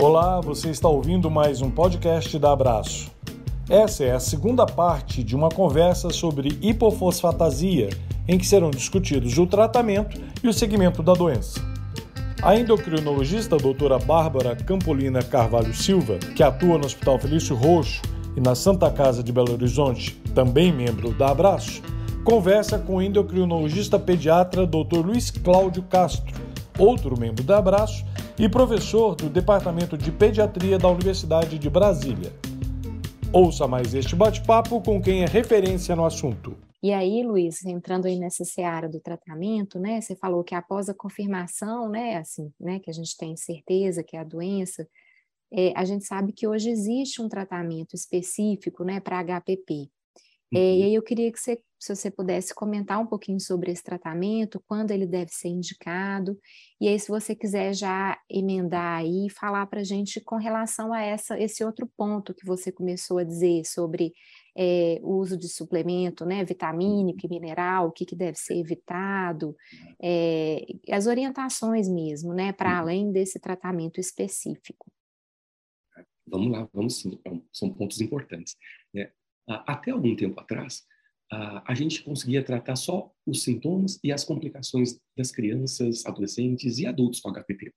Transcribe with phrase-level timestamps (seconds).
[0.00, 3.10] Olá, você está ouvindo mais um podcast da Abraço.
[3.68, 7.90] Essa é a segunda parte de uma conversa sobre hipofosfatasia,
[8.26, 11.60] em que serão discutidos o tratamento e o segmento da doença.
[12.40, 18.00] A endocrinologista doutora Bárbara Campolina Carvalho Silva, que atua no Hospital Felício Roxo
[18.34, 21.82] e na Santa Casa de Belo Horizonte, também membro da Abraço,
[22.24, 25.04] conversa com o endocrinologista pediatra Dr.
[25.04, 26.40] Luiz Cláudio Castro,
[26.78, 28.08] outro membro da Abraço
[28.40, 32.32] e professor do Departamento de Pediatria da Universidade de Brasília.
[33.30, 36.56] Ouça mais este bate-papo com quem é referência no assunto.
[36.82, 40.00] E aí, Luiz, entrando aí nessa seara do tratamento, né?
[40.00, 44.16] Você falou que após a confirmação, né, assim, né, que a gente tem certeza que
[44.16, 44.88] é a doença,
[45.52, 49.90] é, a gente sabe que hoje existe um tratamento específico, né, para HPP.
[50.54, 50.84] É, e uhum.
[50.86, 54.90] aí eu queria que você, se você pudesse comentar um pouquinho sobre esse tratamento, quando
[54.90, 56.38] ele deve ser indicado,
[56.78, 60.92] e aí se você quiser já emendar aí e falar para a gente com relação
[60.92, 64.12] a essa, esse outro ponto que você começou a dizer sobre
[64.54, 69.56] é, o uso de suplemento, né, vitamínico e mineral, o que, que deve ser evitado,
[70.02, 72.78] é, as orientações mesmo, né, para uhum.
[72.78, 74.92] além desse tratamento específico.
[76.26, 77.18] Vamos lá, vamos sim,
[77.50, 78.54] são pontos importantes.
[78.92, 79.10] Né?
[79.66, 80.86] até algum tempo atrás,
[81.30, 87.20] a gente conseguia tratar só os sintomas e as complicações das crianças, adolescentes e adultos
[87.20, 87.72] com HPP.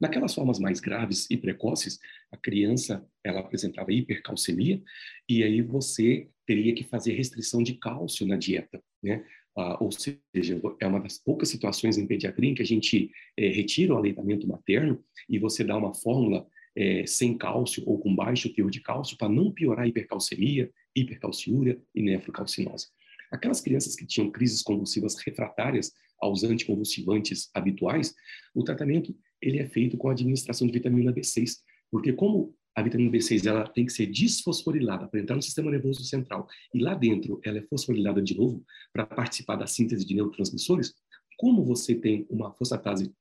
[0.00, 1.98] Naquelas formas mais graves e precoces,
[2.30, 4.80] a criança ela apresentava hipercalcemia
[5.28, 9.24] e aí você teria que fazer restrição de cálcio na dieta, né?
[9.56, 13.48] Ah, ou seja, é uma das poucas situações em pediatria em que a gente é,
[13.48, 18.54] retira o aleitamento materno e você dá uma fórmula é, sem cálcio ou com baixo
[18.54, 22.86] teor de cálcio para não piorar a hipercalcemia, hipercalciúria e nefrocalcinose.
[23.30, 28.14] Aquelas crianças que tinham crises convulsivas refratárias aos anticonvulsivantes habituais,
[28.54, 31.58] o tratamento ele é feito com a administração de vitamina B6,
[31.90, 36.04] porque como a vitamina B6 ela tem que ser desfosforilada para entrar no sistema nervoso
[36.04, 40.94] central e lá dentro ela é fosforilada de novo para participar da síntese de neurotransmissores,
[41.36, 43.12] como você tem uma fosfatase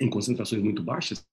[0.00, 1.26] em concentrações muito baixas,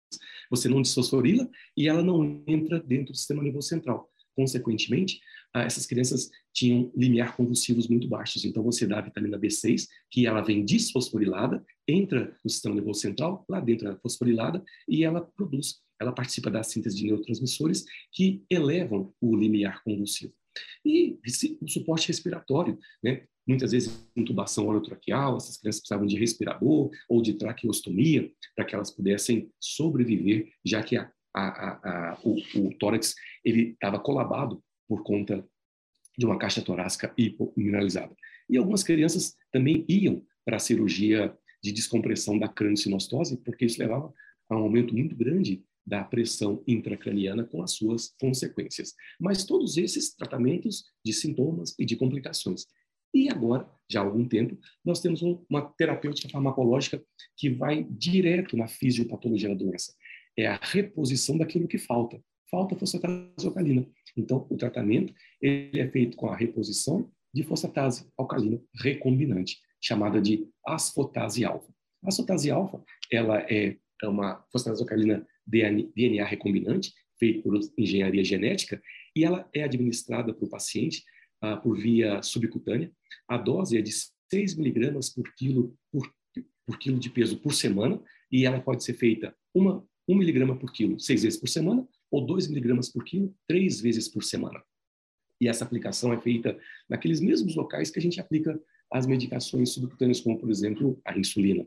[0.50, 4.10] você não desfosforila e ela não entra dentro do sistema nervoso central.
[4.36, 5.20] Consequentemente,
[5.54, 8.44] essas crianças tinham limiar convulsivos muito baixos.
[8.46, 13.46] Então, você dá a vitamina B6, que ela vem desfosforilada, entra no sistema nervoso central,
[13.48, 19.14] lá dentro é fosforilada, e ela produz, ela participa da síntese de neurotransmissores que elevam
[19.22, 20.34] o limiar convulsivo.
[20.86, 21.18] E
[21.62, 23.24] o suporte respiratório, né?
[23.46, 28.90] Muitas vezes intubação orotraqueal, essas crianças precisavam de respirador ou de traqueostomia para que elas
[28.90, 35.46] pudessem sobreviver, já que a, a, a, o, o tórax ele estava colabado por conta
[36.18, 38.16] de uma caixa torácica hipomineralizada.
[38.50, 44.14] E algumas crianças também iam para a cirurgia de descompressão da crânio-sinostose, porque isso levava
[44.50, 48.94] a um aumento muito grande da pressão intracraniana com as suas consequências.
[49.20, 52.66] Mas todos esses tratamentos de sintomas e de complicações.
[53.14, 57.04] E agora, já há algum tempo, nós temos uma terapêutica farmacológica
[57.38, 59.94] que vai direto na fisiopatologia da doença.
[60.38, 62.22] É a reposição daquilo que falta
[62.54, 63.88] falta fosfatase alcalina.
[64.16, 65.12] Então, o tratamento
[65.42, 71.74] ele é feito com a reposição de fosfatase alcalina recombinante, chamada de asfotase alfa.
[72.04, 78.80] A asfotase alfa ela é uma fosfatase alcalina DNA recombinante, feita por engenharia genética,
[79.16, 81.04] e ela é administrada para o paciente
[81.44, 82.92] uh, por via subcutânea.
[83.28, 83.92] A dose é de
[84.32, 86.08] 6 miligramas por quilo, por,
[86.68, 88.00] por quilo de peso por semana,
[88.32, 92.26] e ela pode ser feita uma, 1 miligrama por quilo seis vezes por semana, ou
[92.26, 94.62] 2 miligramas por quilo três vezes por semana.
[95.42, 98.60] E essa aplicação é feita naqueles mesmos locais que a gente aplica
[98.92, 101.66] as medicações subcutâneas, como, por exemplo, a insulina.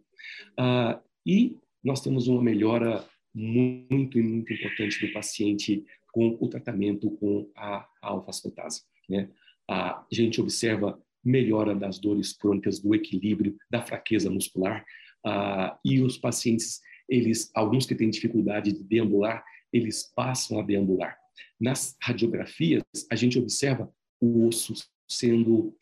[0.57, 3.05] Ah, e nós temos uma melhora
[3.35, 8.83] muito, muito importante do paciente com o tratamento com a alfa-asfotase.
[9.09, 9.29] Né?
[9.69, 14.85] A gente observa melhora das dores crônicas, do equilíbrio, da fraqueza muscular,
[15.25, 21.17] ah, e os pacientes, eles, alguns que têm dificuldade de deambular, eles passam a deambular.
[21.61, 24.75] Nas radiografias, a gente observa o osso
[25.09, 25.77] sendo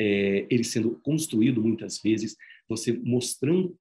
[0.00, 2.36] é, ele sendo construído muitas vezes,
[2.68, 3.78] você mostrando,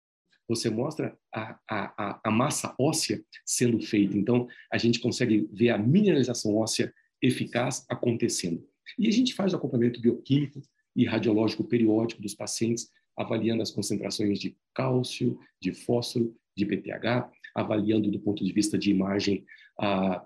[0.48, 4.18] você mostra a, a, a massa óssea sendo feita.
[4.18, 8.68] Então, a gente consegue ver a mineralização óssea eficaz acontecendo.
[9.00, 10.62] E a gente faz o acompanhamento bioquímico
[10.96, 18.12] e radiológico periódico dos pacientes, avaliando as concentrações de cálcio, de fósforo, de PTH, avaliando
[18.12, 19.46] do ponto de vista de imagem
[19.80, 20.26] ah,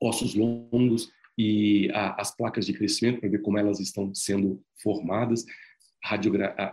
[0.00, 5.44] ossos longos e ah, as placas de crescimento para ver como elas estão sendo formadas,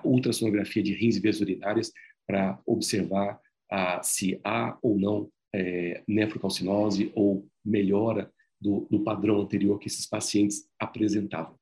[0.04, 1.92] ultrassonografia de rins e vias urinárias
[2.26, 3.40] para observar
[3.70, 10.06] ah, se há ou não é, nefrocalcinose ou melhora do, do padrão anterior que esses
[10.06, 11.58] pacientes apresentavam.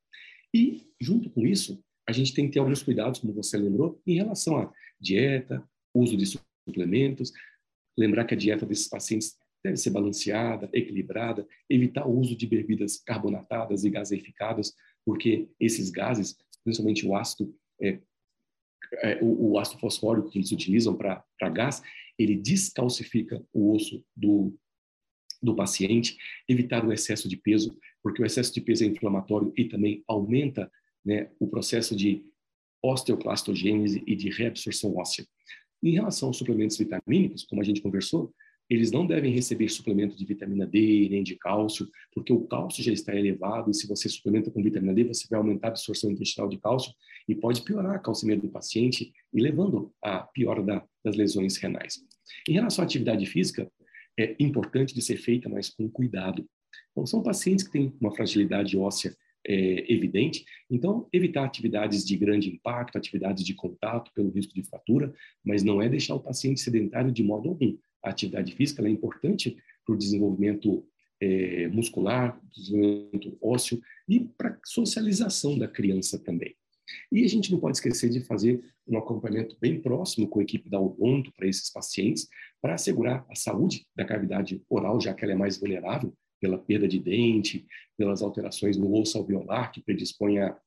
[0.53, 4.15] E, junto com isso, a gente tem que ter alguns cuidados, como você lembrou, em
[4.15, 6.25] relação à dieta, uso de
[6.67, 7.33] suplementos.
[7.97, 12.97] Lembrar que a dieta desses pacientes deve ser balanceada, equilibrada, evitar o uso de bebidas
[12.97, 14.73] carbonatadas e gaseificadas,
[15.03, 17.99] porque esses gases, principalmente o ácido, é,
[19.01, 21.81] é, o, o, ácido fosfórico que eles utilizam para gás,
[22.17, 24.55] ele descalcifica o osso do,
[25.41, 26.17] do paciente,
[26.47, 30.71] evitar o excesso de peso, porque o excesso de peso é inflamatório e também aumenta
[31.05, 32.25] né, o processo de
[32.81, 35.25] osteoclastogênese e de reabsorção óssea.
[35.83, 38.33] Em relação aos suplementos vitamínicos, como a gente conversou,
[38.69, 42.91] eles não devem receber suplemento de vitamina D nem de cálcio, porque o cálcio já
[42.91, 46.49] está elevado e se você suplementa com vitamina D, você vai aumentar a absorção intestinal
[46.49, 46.91] de cálcio
[47.27, 51.99] e pode piorar a calcemia do paciente e levando à piora da, das lesões renais.
[52.49, 53.71] Em relação à atividade física,
[54.17, 56.47] é importante de ser feita, mas com cuidado.
[56.91, 60.43] Então, são pacientes que têm uma fragilidade óssea é, evidente.
[60.69, 65.13] Então, evitar atividades de grande impacto, atividades de contato pelo risco de fratura,
[65.43, 67.77] mas não é deixar o paciente sedentário de modo algum.
[68.03, 70.85] A atividade física é importante para o desenvolvimento
[71.21, 76.55] é, muscular, desenvolvimento ósseo e para socialização da criança também.
[77.11, 80.69] E a gente não pode esquecer de fazer um acompanhamento bem próximo com a equipe
[80.69, 82.27] da odonto para esses pacientes,
[82.61, 86.87] para assegurar a saúde da cavidade oral, já que ela é mais vulnerável pela perda
[86.87, 87.65] de dente,
[87.97, 90.57] pelas alterações no osso alveolar, que predispõe a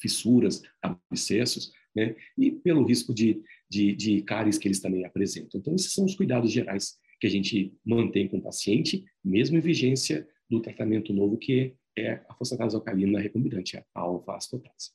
[0.00, 2.14] fissuras, abscessos, né?
[2.36, 5.60] e pelo risco de, de, de cáries que eles também apresentam.
[5.60, 9.60] Então, esses são os cuidados gerais que a gente mantém com o paciente, mesmo em
[9.60, 14.90] vigência do tratamento novo, que é a fosfatase alcalina recombinante, a alfa-astotase.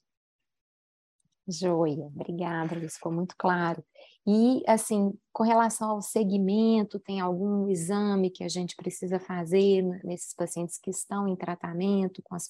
[1.51, 3.83] Joia, obrigada, Luiz, ficou muito claro.
[4.27, 10.33] E, assim, com relação ao segmento, tem algum exame que a gente precisa fazer nesses
[10.35, 12.47] pacientes que estão em tratamento com as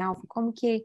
[0.00, 0.22] alfa?
[0.26, 0.82] Como que,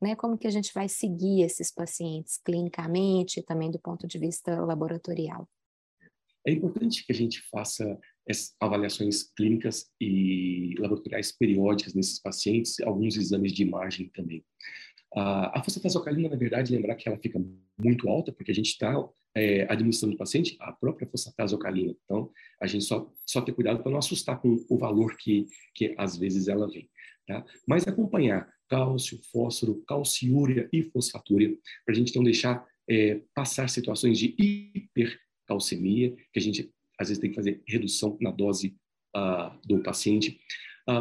[0.00, 4.18] né, como que a gente vai seguir esses pacientes clinicamente e também do ponto de
[4.18, 5.48] vista laboratorial?
[6.46, 7.98] É importante que a gente faça
[8.60, 14.44] avaliações clínicas e laboratoriais periódicas nesses pacientes, alguns exames de imagem também.
[15.12, 17.40] A fosfatase na verdade, lembrar que ela fica
[17.78, 18.94] muito alta, porque a gente está
[19.34, 21.94] é, administrando o paciente a própria fosfatase alcalina.
[22.04, 22.30] Então,
[22.60, 26.16] a gente só, só ter cuidado para não assustar com o valor que, que às
[26.16, 26.88] vezes ela vem.
[27.26, 27.44] Tá?
[27.66, 34.18] Mas acompanhar cálcio, fósforo, calciúria e fosfatúria, para a gente não deixar é, passar situações
[34.18, 38.76] de hipercalcemia, que a gente às vezes tem que fazer redução na dose
[39.16, 40.38] uh, do paciente.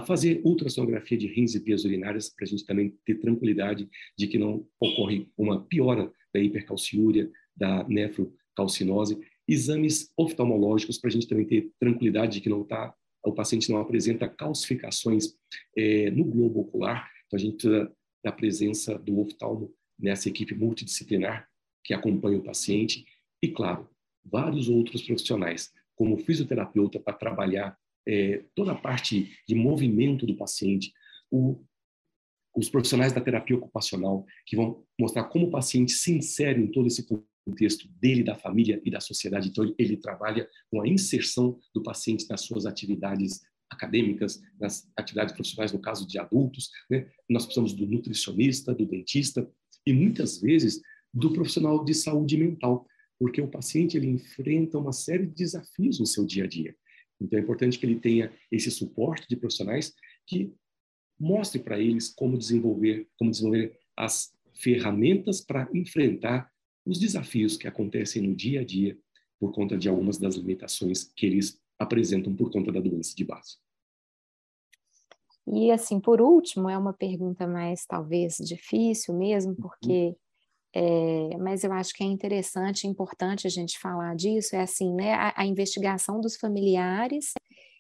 [0.06, 4.38] Fazer ultrassonografia de rins e vias urinárias para a gente também ter tranquilidade de que
[4.38, 11.72] não ocorre uma piora da hipercalciúria, da nefrocalcinose, exames oftalmológicos para a gente também ter
[11.80, 12.94] tranquilidade de que não tá,
[13.26, 15.34] o paciente não apresenta calcificações
[15.76, 17.10] é, no globo ocular.
[17.26, 17.92] Então a gente precisa
[18.24, 21.48] da presença do oftalmo nessa equipe multidisciplinar
[21.84, 23.06] que acompanha o paciente
[23.42, 23.90] e, claro,
[24.24, 30.94] vários outros profissionais, como fisioterapeuta para trabalhar é, toda a parte de movimento do paciente,
[31.32, 31.64] o,
[32.56, 36.88] os profissionais da terapia ocupacional que vão mostrar como o paciente se insere em todo
[36.88, 37.06] esse
[37.46, 39.50] contexto dele, da família e da sociedade.
[39.50, 45.72] Então, ele trabalha com a inserção do paciente nas suas atividades acadêmicas, nas atividades profissionais,
[45.72, 46.70] no caso de adultos.
[46.90, 47.08] Né?
[47.30, 49.50] Nós precisamos do nutricionista, do dentista
[49.86, 50.82] e, muitas vezes,
[51.14, 52.86] do profissional de saúde mental,
[53.20, 56.76] porque o paciente ele enfrenta uma série de desafios no seu dia a dia.
[57.22, 59.94] Então, é importante que ele tenha esse suporte de profissionais
[60.26, 60.54] que
[61.20, 66.50] mostre para eles como desenvolver, como desenvolver as ferramentas para enfrentar
[66.86, 68.98] os desafios que acontecem no dia a dia
[69.40, 73.58] por conta de algumas das limitações que eles apresentam por conta da doença de base.
[75.48, 80.16] E assim, por último, é uma pergunta mais talvez difícil mesmo, porque
[80.74, 85.14] é, mas eu acho que é interessante, importante a gente falar disso, é assim, né,
[85.14, 87.34] a, a investigação dos familiares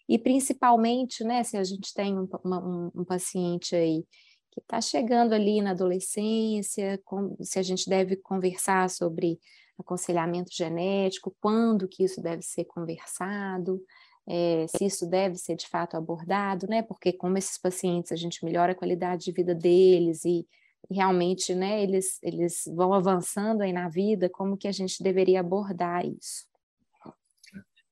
[0.08, 4.03] e principalmente, né, se a gente tem um, uma, um, um paciente aí
[4.51, 9.39] que está chegando ali na adolescência, com, se a gente deve conversar sobre
[9.77, 13.81] aconselhamento genético, quando que isso deve ser conversado,
[14.27, 16.81] é, se isso deve ser de fato abordado, né?
[16.81, 20.46] Porque como esses pacientes a gente melhora a qualidade de vida deles e
[20.89, 26.05] realmente, né, eles, eles vão avançando aí na vida, como que a gente deveria abordar
[26.05, 26.48] isso?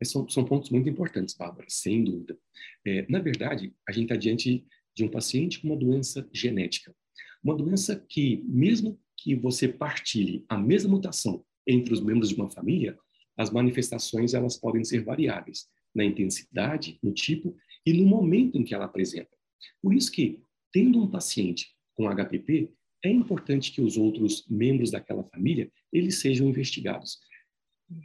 [0.03, 2.37] São, são pontos muito importantes, Bárbara, sem dúvida.
[2.85, 4.65] É, na verdade, a gente está diante
[4.95, 6.95] de um paciente com uma doença genética.
[7.43, 12.49] Uma doença que, mesmo que você partilhe a mesma mutação entre os membros de uma
[12.49, 12.97] família,
[13.35, 15.67] as manifestações elas podem ser variáveis.
[15.95, 19.35] na intensidade, no tipo e no momento em que ela apresenta.
[19.81, 22.71] Por isso que, tendo um paciente com HPP,
[23.03, 27.17] é importante que os outros membros daquela família eles sejam investigados,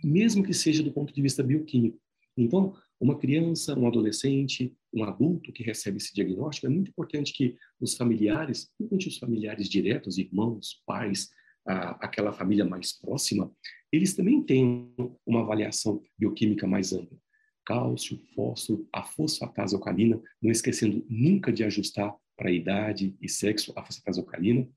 [0.02, 2.00] mesmo que seja do ponto de vista bioquímico.
[2.36, 7.56] Então, uma criança, um adolescente, um adulto que recebe esse diagnóstico, é muito importante que
[7.80, 11.28] os familiares, principalmente os familiares diretos, irmãos, pais,
[11.66, 13.50] a, aquela família mais próxima,
[13.90, 17.18] eles também tenham uma avaliação bioquímica mais ampla.
[17.66, 23.84] Cálcio, fósforo, a fosfatase alcalina, não esquecendo nunca de ajustar para idade e sexo a
[23.84, 24.68] fosfatase alcalina,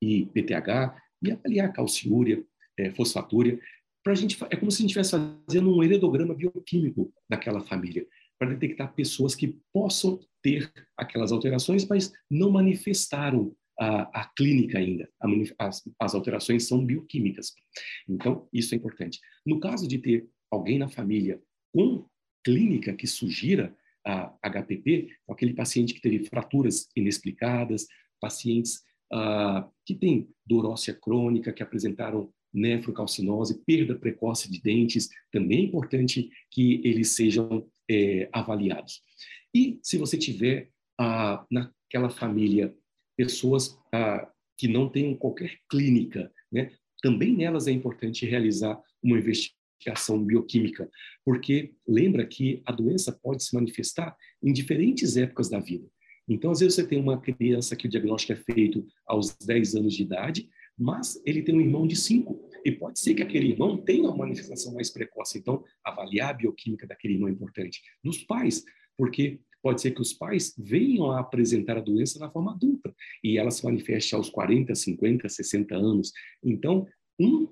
[0.00, 2.44] e PTH, e avaliar a calciúria,
[2.78, 3.60] é, fosfatúria,
[4.02, 5.12] para a gente é como se a gente estivesse
[5.46, 8.06] fazendo um heredograma bioquímico daquela família
[8.38, 15.08] para detectar pessoas que possam ter aquelas alterações, mas não manifestaram a, a clínica ainda.
[15.20, 17.54] A, as, as alterações são bioquímicas.
[18.08, 19.20] Então, isso é importante.
[19.46, 21.40] No caso de ter alguém na família
[21.72, 22.04] com
[22.44, 27.86] clínica que sugira a HPP, aquele paciente que teve fraturas inexplicadas,
[28.20, 28.82] pacientes
[29.12, 35.62] uh, que têm dor óssea crônica, que apresentaram nefrocalcinose, perda precoce de dentes, também é
[35.62, 39.00] importante que eles sejam é, avaliados.
[39.54, 42.74] E se você tiver ah, naquela família
[43.16, 46.70] pessoas ah, que não têm qualquer clínica, né,
[47.02, 49.61] também nelas é importante realizar uma investigação
[50.24, 50.90] bioquímica,
[51.24, 55.86] porque lembra que a doença pode se manifestar em diferentes épocas da vida.
[56.28, 59.94] Então, às vezes, você tem uma criança que o diagnóstico é feito aos 10 anos
[59.94, 60.48] de idade,
[60.78, 62.50] mas ele tem um irmão de 5.
[62.64, 65.38] E pode ser que aquele irmão tenha uma manifestação mais precoce.
[65.38, 67.80] Então, avaliar a bioquímica daquele irmão é importante.
[68.02, 68.64] Dos pais,
[68.96, 73.38] porque pode ser que os pais venham a apresentar a doença na forma adulta e
[73.38, 76.12] ela se manifeste aos 40, 50, 60 anos.
[76.42, 76.86] Então,
[77.18, 77.48] um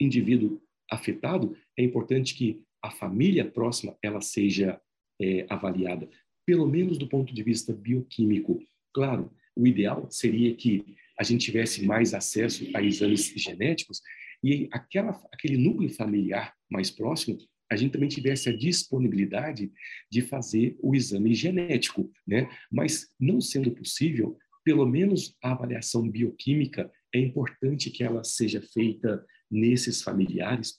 [0.00, 0.60] indivíduo
[0.90, 4.80] afetado, é importante que a família próxima ela seja
[5.20, 6.08] é, avaliada,
[6.46, 8.62] pelo menos do ponto de vista bioquímico.
[8.94, 14.00] Claro, o ideal seria que a gente tivesse mais acesso a exames genéticos
[14.42, 17.38] e aquela, aquele núcleo familiar mais próximo,
[17.70, 19.70] a gente também tivesse a disponibilidade
[20.10, 22.48] de fazer o exame genético, né?
[22.70, 29.24] Mas não sendo possível, pelo menos a avaliação bioquímica é importante que ela seja feita
[29.50, 30.78] nesses familiares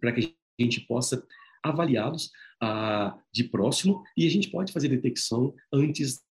[0.00, 1.26] para que a gente possa
[1.62, 2.30] avaliá-los
[2.60, 6.22] ah, de próximo e a gente pode fazer detecção antes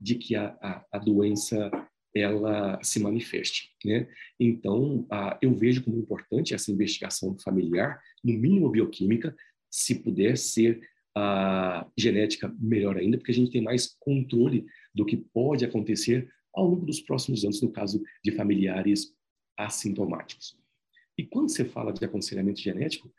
[0.00, 1.70] de que a, a, a doença
[2.14, 3.70] ela se manifeste.
[3.84, 4.08] Né?
[4.38, 9.34] Então, ah, eu vejo como importante essa investigação familiar, no mínimo bioquímica,
[9.70, 10.80] se puder ser
[11.14, 16.66] a genética, melhor ainda, porque a gente tem mais controle do que pode acontecer ao
[16.66, 19.14] longo dos próximos anos, no caso de familiares
[19.56, 20.56] assintomáticos.
[21.18, 23.12] E quando você fala de aconselhamento genético,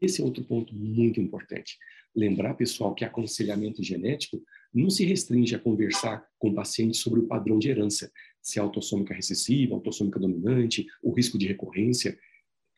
[0.00, 1.76] esse é outro ponto muito importante.
[2.14, 4.40] Lembrar, pessoal, que aconselhamento genético
[4.72, 8.10] não se restringe a conversar com pacientes sobre o padrão de herança,
[8.40, 12.16] se é autossômica recessiva, autossômica dominante, o risco de recorrência.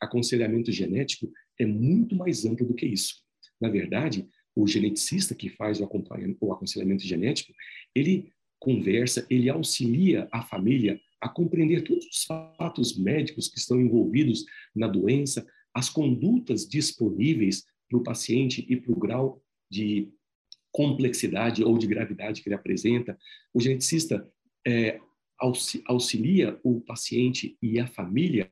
[0.00, 3.16] Aconselhamento genético é muito mais amplo do que isso.
[3.60, 5.88] Na verdade, o geneticista que faz o,
[6.40, 7.52] o aconselhamento genético,
[7.94, 12.25] ele conversa, ele auxilia a família a compreender todos os
[12.56, 18.92] fatos médicos que estão envolvidos na doença, as condutas disponíveis para o paciente e para
[18.92, 20.09] o grau de
[20.71, 23.18] complexidade ou de gravidade que ele apresenta.
[23.52, 24.26] O geneticista
[24.66, 25.00] é,
[25.87, 28.50] auxilia o paciente e a família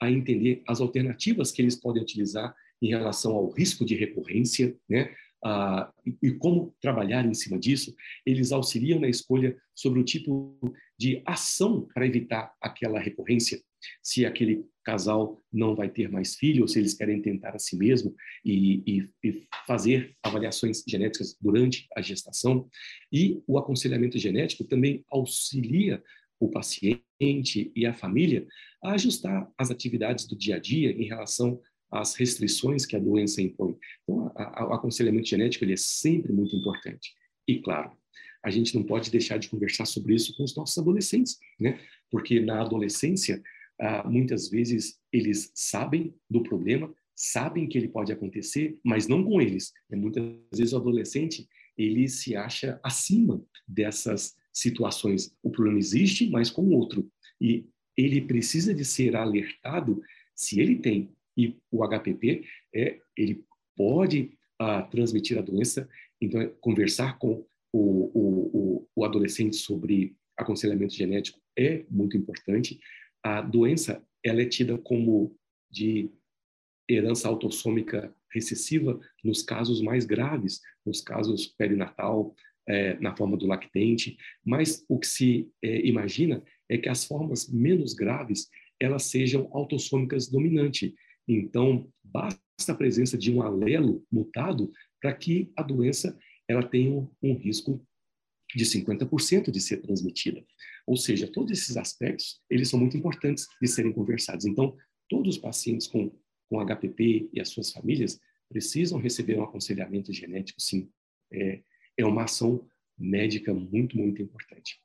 [0.00, 5.14] a entender as alternativas que eles podem utilizar em relação ao risco de recorrência, né?
[5.46, 7.94] Ah, e, como trabalhar em cima disso.
[8.24, 10.58] Eles auxiliam na escolha sobre o tipo
[10.98, 13.60] de ação para evitar aquela recorrência
[14.02, 17.76] se aquele casal não vai ter mais filho, ou se eles querem tentar a si
[17.76, 22.66] mesmo e, e, e, fazer avaliações genéticas durante a gestação.
[23.12, 26.02] E o aconselhamento genético também auxilia
[26.40, 28.46] o paciente e a família
[28.82, 31.60] a ajustar as atividades do dia a dia em relação
[31.90, 33.76] às restrições que a doença impõe.
[34.02, 37.12] Então, o aconselhamento genético ele é sempre muito importante.
[37.46, 37.92] E, claro,
[38.42, 41.80] a gente não pode deixar de conversar sobre isso com os nossos adolescentes, né?
[42.10, 43.42] Porque na adolescência,
[43.80, 49.40] ah, muitas vezes eles sabem do problema, sabem que ele pode acontecer, mas não com
[49.40, 49.72] eles.
[49.90, 50.24] É, muitas
[50.54, 55.34] vezes o adolescente ele se acha acima dessas situações.
[55.42, 57.10] O problema existe, mas com o outro.
[57.40, 60.02] E ele precisa de ser alertado
[60.34, 61.12] se ele tem.
[61.36, 63.44] E o HPP, é, ele
[63.76, 65.88] pode ah, transmitir a doença.
[66.20, 72.78] Então, é conversar com o, o, o, adolescente sobre aconselhamento genético é muito importante
[73.24, 75.34] a doença ela é tida como
[75.70, 76.10] de
[76.88, 82.34] herança autossômica recessiva nos casos mais graves, nos casos perinatal,
[82.68, 87.48] é, na forma do lactente, mas o que se é, imagina é que as formas
[87.48, 88.48] menos graves
[88.80, 90.94] elas sejam autossômicas dominante.
[91.26, 97.34] Então, basta a presença de um alelo mutado para que a doença ela tenha um
[97.34, 97.84] risco
[98.54, 100.44] de 50% de ser transmitida.
[100.86, 104.44] Ou seja, todos esses aspectos, eles são muito importantes de serem conversados.
[104.44, 104.76] Então,
[105.08, 106.10] todos os pacientes com,
[106.48, 110.90] com HPP e as suas famílias precisam receber um aconselhamento genético, sim.
[111.32, 111.62] É,
[111.96, 112.66] é uma ação
[112.96, 114.80] médica muito, muito importante.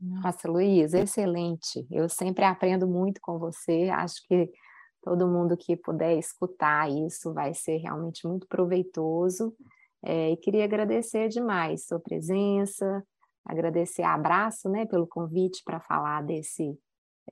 [0.00, 1.86] Nossa, Luiz, excelente.
[1.90, 3.88] Eu sempre aprendo muito com você.
[3.90, 4.50] Acho que
[5.06, 9.54] todo mundo que puder escutar isso vai ser realmente muito proveitoso.
[10.04, 13.06] É, e queria agradecer demais sua presença,
[13.44, 16.76] agradecer abraço, né, pelo convite para falar desse,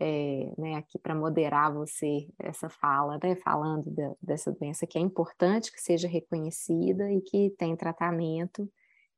[0.00, 5.00] é, né, aqui para moderar você essa fala, né, falando da, dessa doença que é
[5.00, 8.70] importante que seja reconhecida e que tem tratamento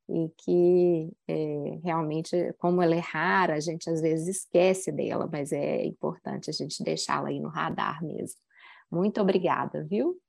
[0.09, 5.51] e que é, realmente, como ela é rara, a gente às vezes esquece dela, mas
[5.51, 8.46] é importante a gente deixá-la aí no radar mesmo.
[8.91, 10.19] Muito obrigada, viu?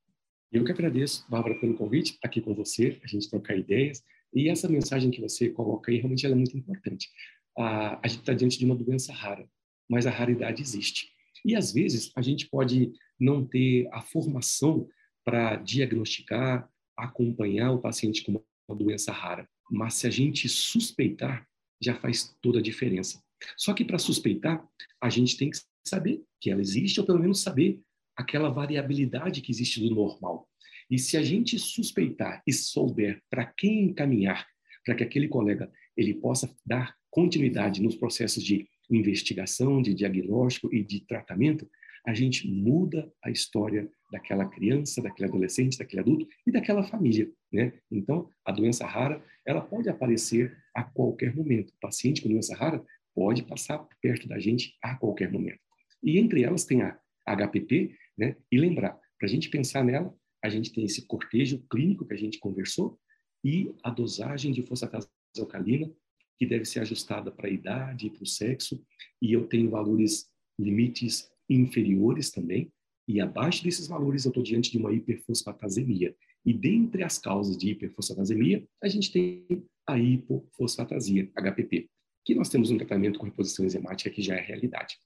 [0.50, 4.02] Eu que agradeço, Bárbara, pelo convite, estar aqui com você, a gente trocar ideias.
[4.32, 7.08] E essa mensagem que você coloca aí, realmente ela é muito importante.
[7.56, 9.48] A, a gente está diante de uma doença rara,
[9.88, 11.10] mas a raridade existe.
[11.44, 14.88] E às vezes a gente pode não ter a formação
[15.24, 21.46] para diagnosticar, acompanhar o paciente com uma doença rara mas se a gente suspeitar,
[21.80, 23.22] já faz toda a diferença.
[23.56, 24.66] Só que para suspeitar,
[25.00, 27.80] a gente tem que saber que ela existe, ou pelo menos saber
[28.18, 30.48] aquela variabilidade que existe do normal.
[30.90, 34.44] E se a gente suspeitar e souber para quem encaminhar,
[34.84, 40.82] para que aquele colega ele possa dar continuidade nos processos de investigação, de diagnóstico e
[40.82, 41.68] de tratamento,
[42.04, 47.74] a gente muda a história daquela criança, daquele adolescente, daquele adulto e daquela família, né?
[47.90, 51.70] Então, a doença rara, ela pode aparecer a qualquer momento.
[51.70, 52.82] O paciente com doença rara
[53.14, 55.60] pode passar perto da gente a qualquer momento.
[56.02, 56.98] E entre elas tem a
[57.36, 58.36] HPP, né?
[58.50, 62.18] E lembrar, para a gente pensar nela, a gente tem esse cortejo clínico que a
[62.18, 62.98] gente conversou
[63.44, 65.90] e a dosagem de fosfatase alcalina,
[66.38, 68.82] que deve ser ajustada para a idade e para o sexo,
[69.20, 72.72] e eu tenho valores limites inferiores também,
[73.08, 76.14] e abaixo desses valores eu estou diante de uma hiperfosfatasemia.
[76.44, 79.46] E dentre as causas de hiperfosfatasemia, a gente tem
[79.86, 81.88] a hipofosfatasia, HPP,
[82.24, 84.96] que nós temos um tratamento com reposição enzimática que já é realidade.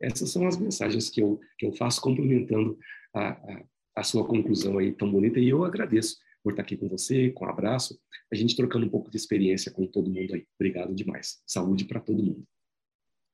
[0.00, 2.78] Essas são as mensagens que eu, que eu faço complementando
[3.14, 3.64] a, a,
[3.96, 7.44] a sua conclusão aí tão bonita, e eu agradeço por estar aqui com você, com
[7.44, 7.98] um abraço,
[8.32, 10.46] a gente trocando um pouco de experiência com todo mundo aí.
[10.58, 11.42] Obrigado demais.
[11.46, 12.44] Saúde para todo mundo.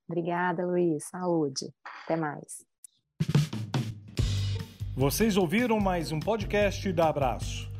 [0.09, 1.05] Obrigada, Luiz.
[1.05, 1.73] Saúde.
[2.05, 2.65] Até mais.
[4.95, 7.71] Vocês ouviram mais um podcast da Abraço.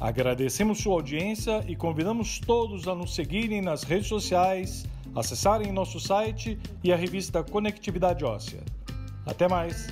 [0.00, 6.58] Agradecemos sua audiência e convidamos todos a nos seguirem nas redes sociais, acessarem nosso site
[6.82, 8.62] e a revista Conectividade Óssea.
[9.26, 9.86] Até mais!